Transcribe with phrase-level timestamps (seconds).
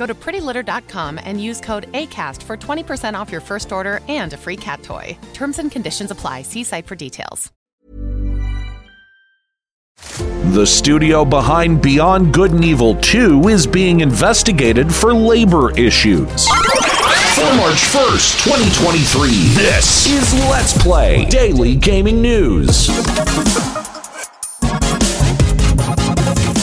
[0.00, 4.36] Go to prettylitter.com and use code ACAST for 20% off your first order and a
[4.38, 5.14] free cat toy.
[5.34, 6.40] Terms and conditions apply.
[6.40, 7.52] See site for details.
[10.54, 16.48] The studio behind Beyond Good and Evil 2 is being investigated for labor issues.
[17.34, 22.88] For March 1st, 2023, this is Let's Play Daily Gaming News.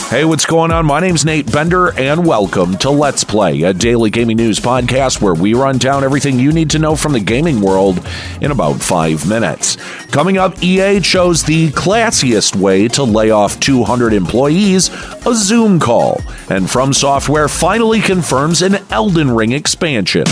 [0.10, 0.86] Hey, what's going on?
[0.86, 5.34] My name's Nate Bender, and welcome to Let's Play, a daily gaming news podcast where
[5.34, 8.00] we run down everything you need to know from the gaming world
[8.40, 9.76] in about five minutes.
[10.06, 14.90] Coming up, EA chose the classiest way to lay off 200 employees
[15.26, 16.22] a Zoom call.
[16.50, 20.24] And From Software finally confirms an Elden Ring expansion.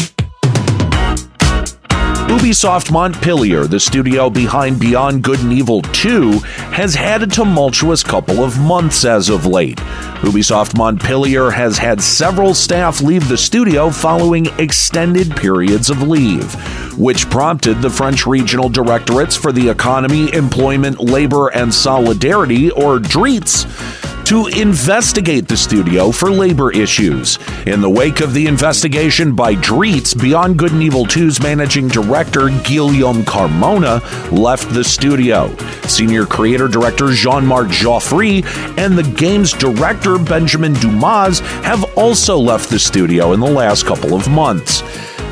[2.36, 6.32] Ubisoft Montpellier, the studio behind Beyond Good and Evil 2,
[6.74, 9.78] has had a tumultuous couple of months as of late.
[10.20, 16.54] Ubisoft Montpellier has had several staff leave the studio following extended periods of leave,
[17.00, 23.64] which prompted the French Regional Directorates for the Economy, Employment, Labor, and Solidarity, or DREETS,
[24.26, 27.38] to investigate the studio for labor issues.
[27.68, 32.50] In the wake of the investigation by Dreets, Beyond Good and Evil 2's managing director
[32.64, 35.56] Guillaume Carmona left the studio.
[35.84, 38.44] Senior creator director Jean Marc Geoffrey
[38.78, 44.16] and the game's director Benjamin Dumas have also left the studio in the last couple
[44.16, 44.82] of months.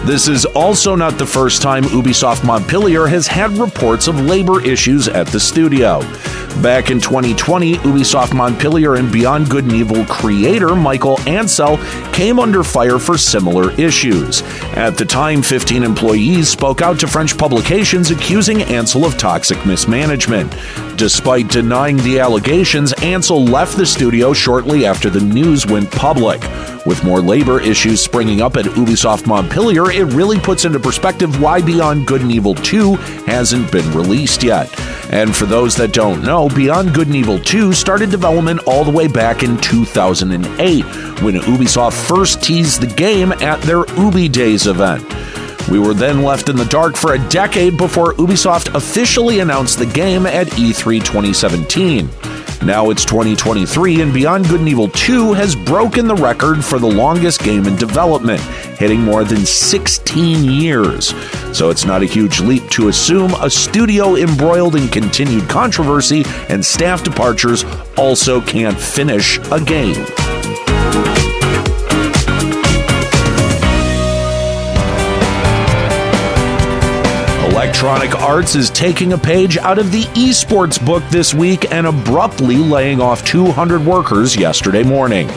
[0.06, 5.08] This is also not the first time Ubisoft Montpellier has had reports of labor issues
[5.08, 6.02] at the studio.
[6.62, 11.78] Back in 2020, Ubisoft Montpellier and Beyond Good and Evil creator Michael Ancel
[12.14, 14.44] came under fire for similar issues.
[14.76, 20.54] At the time, 15 employees spoke out to French publications accusing Ancel of toxic mismanagement.
[20.96, 26.42] Despite denying the allegations, Ancel left the studio shortly after the news went public.
[26.86, 31.62] With more labor issues springing up at Ubisoft Montpellier, it really puts into perspective why
[31.62, 32.96] Beyond Good and Evil 2
[33.26, 34.68] hasn't been released yet.
[35.12, 38.92] And for those that don't know, Beyond Good and Evil 2 started development all the
[38.92, 40.84] way back in 2008
[41.22, 45.04] when Ubisoft first teased the game at their Ubi Days event.
[45.70, 49.86] We were then left in the dark for a decade before Ubisoft officially announced the
[49.86, 52.10] game at E3 2017.
[52.66, 56.88] Now it's 2023, and Beyond Good and Evil 2 has broken the record for the
[56.88, 58.40] longest game in development,
[58.80, 61.14] hitting more than 16 years.
[61.52, 66.64] So it's not a huge leap to assume a studio embroiled in continued controversy and
[66.64, 67.66] staff departures
[67.98, 70.06] also can't finish a game.
[77.64, 82.58] Electronic Arts is taking a page out of the esports book this week and abruptly
[82.58, 85.30] laying off 200 workers yesterday morning.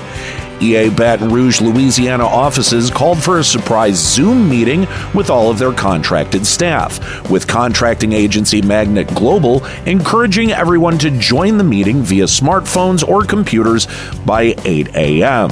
[0.61, 5.73] EA Baton Rouge, Louisiana offices called for a surprise Zoom meeting with all of their
[5.73, 13.07] contracted staff, with contracting agency Magnet Global encouraging everyone to join the meeting via smartphones
[13.07, 13.87] or computers
[14.25, 15.51] by 8 a.m.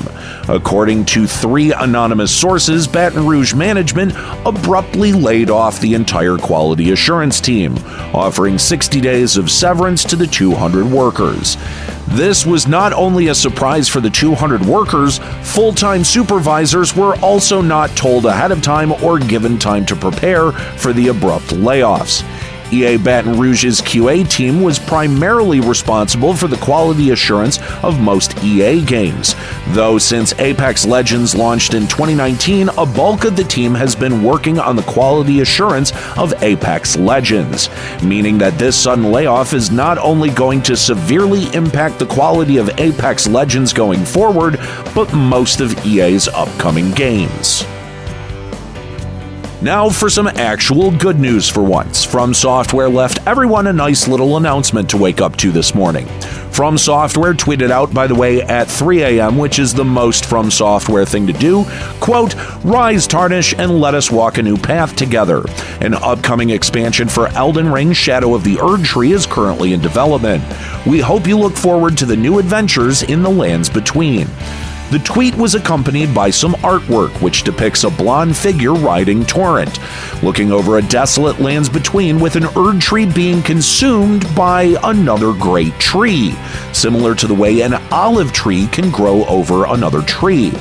[0.49, 4.15] According to three anonymous sources, Baton Rouge management
[4.45, 7.77] abruptly laid off the entire quality assurance team,
[8.15, 11.56] offering 60 days of severance to the 200 workers.
[12.09, 17.61] This was not only a surprise for the 200 workers, full time supervisors were also
[17.61, 22.23] not told ahead of time or given time to prepare for the abrupt layoffs.
[22.72, 28.84] EA Baton Rouge's QA team was primarily responsible for the quality assurance of most EA
[28.84, 29.34] games.
[29.69, 34.58] Though since Apex Legends launched in 2019, a bulk of the team has been working
[34.58, 37.69] on the quality assurance of Apex Legends,
[38.02, 42.70] meaning that this sudden layoff is not only going to severely impact the quality of
[42.78, 44.58] Apex Legends going forward,
[44.94, 47.64] but most of EA's upcoming games.
[49.64, 52.05] Now for some actual good news for once.
[52.05, 56.06] From Software left everyone a nice little announcement to wake up to this morning.
[56.52, 60.50] From Software tweeted out, by the way, at 3 a.m., which is the most From
[60.50, 61.64] Software thing to do,
[61.99, 65.43] quote, Rise, Tarnished, and let us walk a new path together.
[65.81, 70.44] An upcoming expansion for Elden Ring Shadow of the Erdtree is currently in development.
[70.87, 74.28] We hope you look forward to the new adventures in the lands between.
[74.94, 79.81] The tweet was accompanied by some artwork which depicts a blonde figure riding Torrent,
[80.23, 86.37] looking over a desolate lands between with an Erdtree being consumed by another great tree,
[86.73, 90.52] similar to the way an olive tree can grow over another tree.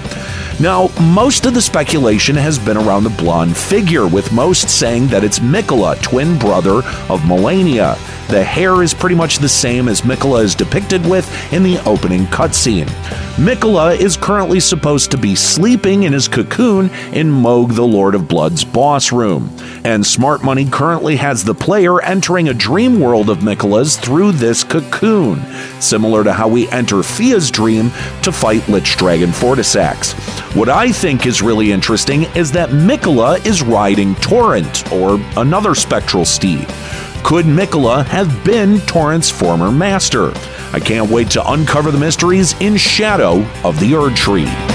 [0.59, 5.23] Now, most of the speculation has been around the blonde figure, with most saying that
[5.23, 6.77] it's Miquella, twin brother
[7.09, 7.97] of Malenia.
[8.29, 12.25] The hair is pretty much the same as Miquella is depicted with in the opening
[12.27, 12.87] cutscene.
[13.35, 18.27] Miquella is currently supposed to be sleeping in his cocoon in Mohg the Lord of
[18.27, 19.49] Blood's boss room,
[19.83, 24.63] and Smart Money currently has the player entering a dream world of Miquella's through this
[24.63, 25.43] cocoon,
[25.81, 27.91] similar to how we enter Fia's dream
[28.21, 30.13] to fight Lich Dragon Fortissax.
[30.53, 36.25] What I think is really interesting is that Miquella is riding Torrent, or another spectral
[36.25, 36.67] steed.
[37.23, 40.31] Could Miquella have been Torrent's former master?
[40.71, 44.45] I can't wait to uncover the mysteries in Shadow of the Erdtree.
[44.45, 44.72] All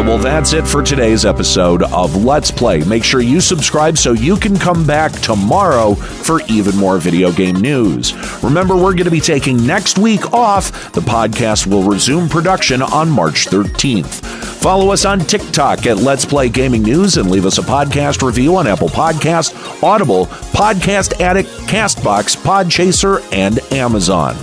[0.00, 2.82] right, well, that's it for today's episode of Let's Play.
[2.84, 7.60] Make sure you subscribe so you can come back tomorrow for even more video game
[7.60, 8.12] news.
[8.42, 10.92] Remember, we're going to be taking next week off.
[10.92, 14.24] The podcast will resume production on March 13th.
[14.60, 18.56] Follow us on TikTok at Let's Play Gaming News and leave us a podcast review
[18.56, 24.34] on Apple Podcast, Audible, Podcast Addict, Castbox, Podchaser, and Amazon.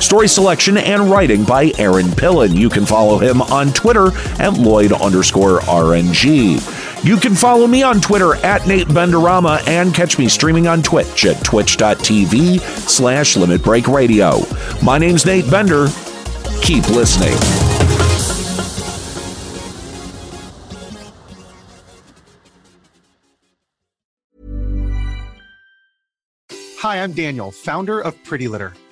[0.00, 2.54] Story selection and writing by Aaron Pillen.
[2.54, 4.08] You can follow him on Twitter
[4.38, 7.04] at Lloyd underscore RNG.
[7.04, 11.24] You can follow me on Twitter at Nate Benderama and catch me streaming on Twitch
[11.24, 14.40] at twitch.tv slash Limit Break Radio.
[14.82, 15.88] My name's Nate Bender.
[16.62, 17.36] Keep listening.
[26.80, 28.72] Hi, I'm Daniel, founder of Pretty Litter.